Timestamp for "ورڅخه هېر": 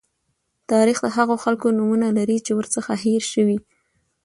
2.55-3.21